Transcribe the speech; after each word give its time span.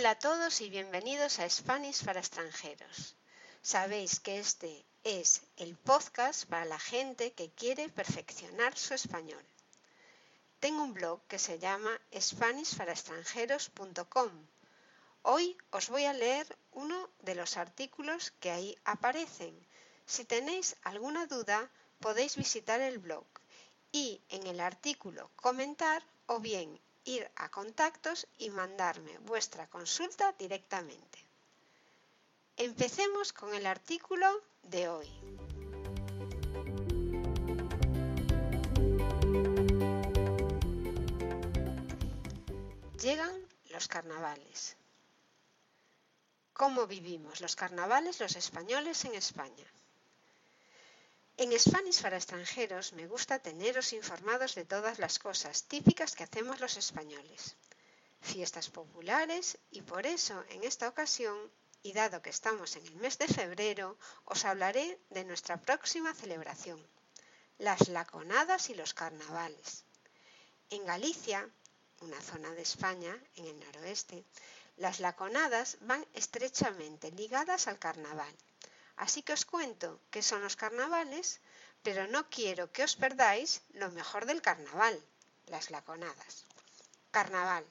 Hola 0.00 0.12
a 0.12 0.18
todos 0.18 0.62
y 0.62 0.70
bienvenidos 0.70 1.40
a 1.40 1.50
Spanish 1.50 2.06
para 2.06 2.20
extranjeros. 2.20 3.16
Sabéis 3.60 4.18
que 4.18 4.38
este 4.38 4.86
es 5.04 5.42
el 5.58 5.76
podcast 5.76 6.46
para 6.46 6.64
la 6.64 6.78
gente 6.78 7.34
que 7.34 7.50
quiere 7.50 7.90
perfeccionar 7.90 8.78
su 8.78 8.94
español. 8.94 9.44
Tengo 10.58 10.84
un 10.84 10.94
blog 10.94 11.20
que 11.28 11.38
se 11.38 11.58
llama 11.58 12.00
SpanishParaExtranjeros.com. 12.18 14.30
Hoy 15.20 15.58
os 15.70 15.90
voy 15.90 16.06
a 16.06 16.14
leer 16.14 16.46
uno 16.72 17.10
de 17.18 17.34
los 17.34 17.58
artículos 17.58 18.30
que 18.40 18.50
ahí 18.50 18.78
aparecen. 18.86 19.54
Si 20.06 20.24
tenéis 20.24 20.76
alguna 20.80 21.26
duda, 21.26 21.70
podéis 21.98 22.36
visitar 22.36 22.80
el 22.80 23.00
blog 23.00 23.26
y 23.92 24.22
en 24.30 24.46
el 24.46 24.60
artículo 24.60 25.30
comentar 25.36 26.02
o 26.24 26.40
bien 26.40 26.80
ir 27.10 27.30
a 27.36 27.50
contactos 27.50 28.26
y 28.38 28.50
mandarme 28.50 29.18
vuestra 29.18 29.66
consulta 29.66 30.32
directamente. 30.38 31.18
Empecemos 32.56 33.32
con 33.32 33.54
el 33.54 33.66
artículo 33.66 34.26
de 34.62 34.88
hoy. 34.88 35.10
Llegan 43.00 43.34
los 43.70 43.88
carnavales. 43.88 44.76
¿Cómo 46.52 46.86
vivimos 46.86 47.40
los 47.40 47.56
carnavales 47.56 48.20
los 48.20 48.36
españoles 48.36 49.04
en 49.06 49.14
España? 49.14 49.66
En 51.42 51.58
Spanish 51.58 52.02
para 52.02 52.18
extranjeros 52.18 52.92
me 52.92 53.06
gusta 53.06 53.38
teneros 53.38 53.94
informados 53.94 54.54
de 54.54 54.66
todas 54.66 54.98
las 54.98 55.18
cosas 55.18 55.62
típicas 55.62 56.14
que 56.14 56.24
hacemos 56.24 56.60
los 56.60 56.76
españoles, 56.76 57.56
fiestas 58.20 58.68
populares 58.68 59.56
y 59.70 59.80
por 59.80 60.04
eso 60.04 60.44
en 60.50 60.64
esta 60.64 60.86
ocasión, 60.86 61.38
y 61.82 61.94
dado 61.94 62.20
que 62.20 62.28
estamos 62.28 62.76
en 62.76 62.84
el 62.84 62.96
mes 62.96 63.16
de 63.16 63.26
febrero, 63.26 63.96
os 64.26 64.44
hablaré 64.44 65.00
de 65.08 65.24
nuestra 65.24 65.56
próxima 65.56 66.12
celebración, 66.12 66.78
las 67.56 67.88
laconadas 67.88 68.68
y 68.68 68.74
los 68.74 68.92
carnavales. 68.92 69.84
En 70.68 70.84
Galicia, 70.84 71.48
una 72.02 72.20
zona 72.20 72.50
de 72.50 72.60
España, 72.60 73.18
en 73.36 73.46
el 73.46 73.58
noroeste, 73.60 74.26
las 74.76 75.00
laconadas 75.00 75.78
van 75.80 76.06
estrechamente 76.12 77.10
ligadas 77.12 77.66
al 77.66 77.78
carnaval 77.78 78.36
Así 79.04 79.22
que 79.22 79.32
os 79.38 79.46
cuento 79.52 79.88
qué 80.12 80.20
son 80.22 80.42
los 80.42 80.56
carnavales, 80.62 81.40
pero 81.82 82.06
no 82.06 82.28
quiero 82.28 82.70
que 82.74 82.84
os 82.84 82.96
perdáis 83.02 83.62
lo 83.72 83.88
mejor 83.98 84.26
del 84.26 84.42
carnaval, 84.42 84.96
las 85.46 85.70
laconadas. 85.70 86.44
Carnaval. 87.10 87.64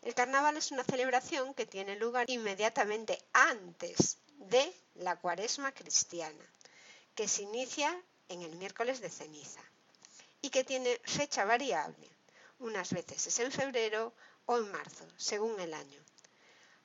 El 0.00 0.14
carnaval 0.14 0.56
es 0.56 0.70
una 0.70 0.82
celebración 0.82 1.52
que 1.52 1.66
tiene 1.66 1.96
lugar 1.96 2.30
inmediatamente 2.30 3.22
antes 3.34 4.16
de 4.54 4.64
la 4.94 5.16
cuaresma 5.16 5.72
cristiana, 5.72 6.46
que 7.14 7.28
se 7.28 7.42
inicia 7.42 7.90
en 8.30 8.40
el 8.40 8.56
miércoles 8.56 9.02
de 9.02 9.10
ceniza 9.10 9.62
y 10.40 10.48
que 10.48 10.64
tiene 10.64 10.98
fecha 11.04 11.44
variable. 11.44 12.08
Unas 12.60 12.94
veces 12.94 13.26
es 13.26 13.38
en 13.40 13.52
febrero 13.52 14.14
o 14.46 14.56
en 14.56 14.72
marzo, 14.72 15.06
según 15.18 15.60
el 15.60 15.74
año. 15.74 16.05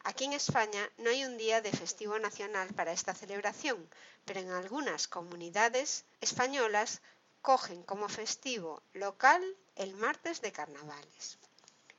Aquí 0.04 0.26
en 0.26 0.34
España 0.34 0.90
no 0.98 1.10
hay 1.10 1.26
un 1.26 1.38
día 1.38 1.62
de 1.62 1.72
festivo 1.72 2.18
nacional 2.18 2.74
para 2.74 2.92
esta 2.92 3.14
celebración, 3.14 3.88
pero 4.26 4.40
en 4.40 4.50
algunas 4.50 5.08
comunidades 5.08 6.06
españolas 6.22 7.02
cogen 7.42 7.84
como 7.84 8.10
festivo 8.10 8.82
local 8.94 9.42
el 9.76 9.94
martes 9.96 10.42
de 10.42 10.52
carnavales. 10.52 11.38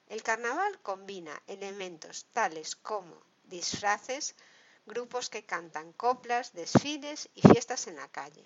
El 0.09 0.23
carnaval 0.23 0.81
combina 0.83 1.41
elementos 1.47 2.27
tales 2.33 2.77
como 2.77 3.23
disfraces, 3.45 4.35
grupos 4.85 5.31
que 5.31 5.45
cantan 5.45 5.93
coplas, 5.93 6.53
desfiles 6.53 7.29
y 7.35 7.43
fiestas 7.43 7.87
en 7.87 7.97
la 7.97 8.09
calle. 8.09 8.45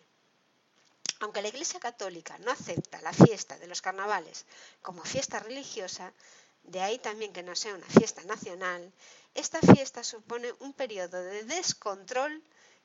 Aunque 1.21 1.41
la 1.41 1.49
Iglesia 1.49 1.81
Católica 1.81 2.39
no 2.39 2.51
acepta 2.51 3.01
la 3.01 3.13
fiesta 3.13 3.59
de 3.59 3.67
los 3.67 3.81
carnavales 3.81 4.45
como 4.83 5.03
fiesta 5.03 5.41
religiosa, 5.41 6.13
de 6.67 6.81
ahí 6.81 6.99
también 6.99 7.33
que 7.33 7.43
no 7.43 7.55
sea 7.55 7.75
una 7.75 7.87
fiesta 7.87 8.23
nacional, 8.25 8.93
esta 9.35 9.61
fiesta 9.61 10.03
supone 10.03 10.53
un 10.61 10.73
periodo 10.73 11.23
de 11.23 11.45
descontrol 11.45 12.43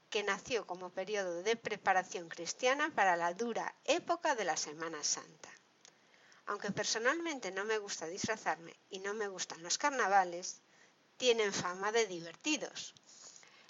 que 0.10 0.24
nació 0.24 0.68
como 0.68 0.90
periodo 0.90 1.42
de 1.42 1.56
preparación 1.56 2.28
cristiana 2.30 2.92
para 2.94 3.16
la 3.16 3.34
dura 3.34 3.74
época 3.86 4.36
de 4.36 4.46
la 4.46 4.58
Semana 4.58 5.04
Santa. 5.04 5.50
Aunque 6.46 6.72
personalmente 6.72 7.52
no 7.52 7.64
me 7.64 7.78
gusta 7.78 8.08
disfrazarme 8.08 8.78
y 8.90 9.00
no 9.00 9.14
me 9.14 9.28
gustan 9.28 9.64
los 9.64 9.78
carnavales, 9.78 10.62
tienen 11.18 11.54
fama 11.54 11.92
de 11.92 12.08
divertidos. 12.08 12.94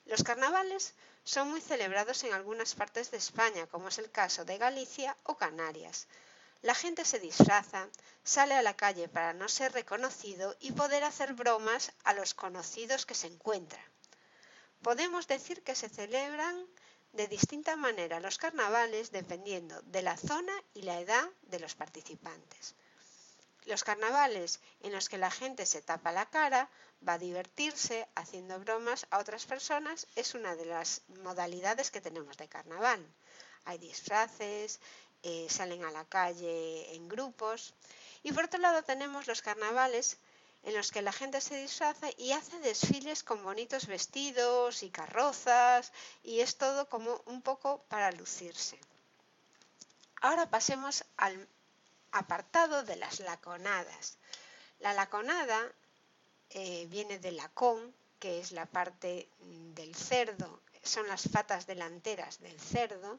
Los 0.06 0.24
carnavales 0.24 0.96
son 1.24 1.52
muy 1.52 1.62
celebrados 1.62 2.24
en 2.24 2.34
algunas 2.34 2.74
partes 2.74 3.12
de 3.12 3.18
España, 3.18 3.68
como 3.68 3.90
es 3.90 4.00
el 4.00 4.10
caso 4.10 4.46
de 4.46 4.58
Galicia 4.58 5.16
o 5.24 5.38
Canarias, 5.38 6.08
la 6.62 6.76
gente 6.76 7.06
se 7.06 7.20
disfraza, 7.20 7.90
sale 8.24 8.54
a 8.54 8.62
la 8.62 8.76
calle 8.76 9.08
para 9.08 9.34
no 9.34 9.50
ser 9.50 9.74
reconocido 9.74 10.56
y 10.60 10.72
poder 10.72 11.04
hacer 11.04 11.34
bromas 11.34 11.92
a 12.04 12.14
los 12.14 12.34
conocidos 12.34 13.06
que 13.06 13.16
se 13.16 13.28
encuentran. 13.28 13.84
Podemos 14.82 15.28
decir 15.28 15.64
que 15.64 15.76
se 15.76 15.90
celebran 15.90 16.68
de 17.14 17.28
distinta 17.28 17.76
manera 17.76 18.20
los 18.20 18.38
carnavales 18.38 19.12
dependiendo 19.12 19.82
de 19.82 20.02
la 20.02 20.18
zona 20.18 20.54
y 20.74 20.84
la 20.84 21.00
edad 21.00 21.30
de 21.44 21.60
los 21.60 21.76
participantes. 21.76 22.76
Los 23.66 23.84
carnavales 23.84 24.60
en 24.82 24.92
los 24.92 25.10
que 25.10 25.18
la 25.18 25.30
gente 25.30 25.66
se 25.66 25.82
tapa 25.82 26.12
la 26.12 26.30
cara, 26.30 26.70
va 27.08 27.14
a 27.14 27.18
divertirse 27.20 28.08
haciendo 28.16 28.60
bromas 28.60 29.08
a 29.10 29.20
otras 29.20 29.46
personas 29.46 30.08
es 30.16 30.36
una 30.36 30.56
de 30.56 30.66
las 30.66 31.02
modalidades 31.24 31.92
que 31.92 32.02
tenemos 32.02 32.38
de 32.38 32.48
carnaval. 32.48 33.06
Hay 33.66 33.78
disfraces, 33.78 34.80
eh, 35.24 35.48
salen 35.50 35.84
a 35.84 35.92
la 35.92 36.06
calle 36.06 36.96
en 36.96 37.08
grupos. 37.08 37.74
Y 38.24 38.32
por 38.32 38.46
otro 38.46 38.60
lado 38.60 38.84
tenemos 38.84 39.28
los 39.28 39.42
carnavales 39.42 40.18
en 40.64 40.76
los 40.76 40.92
que 40.92 41.02
la 41.02 41.12
gente 41.12 41.42
se 41.42 41.58
disfraza 41.58 42.08
y 42.18 42.32
hace 42.34 42.60
desfiles 42.60 43.24
con 43.24 43.44
bonitos 43.44 43.88
vestidos 43.88 44.84
y 44.84 44.90
carrozas 44.90 45.92
y 46.24 46.42
es 46.42 46.58
todo 46.58 46.88
como 46.88 47.22
un 47.26 47.42
poco 47.42 47.84
para 47.90 48.12
lucirse. 48.12 48.80
Ahora 50.22 50.50
pasemos 50.50 51.04
al 51.18 51.48
apartado 52.12 52.84
de 52.84 52.96
las 52.96 53.20
laconadas. 53.20 54.18
La 54.80 54.94
laconada 54.94 55.72
eh, 56.52 56.86
viene 56.90 57.18
de 57.18 57.32
lacón, 57.32 57.94
que 58.20 58.40
es 58.40 58.52
la 58.52 58.68
parte 58.68 59.30
del 59.40 59.96
cerdo, 59.96 60.62
son 60.84 61.08
las 61.08 61.28
patas 61.28 61.66
delanteras 61.66 62.40
del 62.40 62.60
cerdo, 62.60 63.18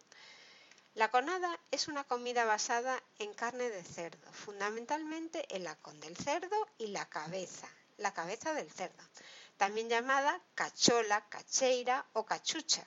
la 0.95 1.11
conada 1.11 1.59
es 1.71 1.89
una 1.89 2.05
comida 2.05 2.45
basada 2.45 3.03
en 3.19 3.33
carne 3.33 3.71
de 3.71 3.83
cerdo, 3.83 4.31
fundamentalmente 4.33 5.47
el 5.55 5.65
lacón 5.65 5.99
del 6.01 6.17
cerdo 6.17 6.69
y 6.77 6.89
la 6.89 7.09
cabeza, 7.09 7.67
la 7.97 8.13
cabeza 8.13 8.53
del 8.53 8.71
cerdo, 8.71 9.03
también 9.57 9.89
llamada 9.89 10.41
cachola, 10.55 11.27
cacheira 11.31 12.05
o 12.13 12.27
cachucha. 12.27 12.87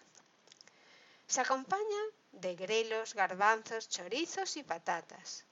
Se 1.28 1.42
acompaña 1.42 2.02
de 2.32 2.56
grelos, 2.56 3.16
garbanzos, 3.16 3.90
chorizos 3.90 4.56
y 4.58 4.64
patatas. 4.64 5.46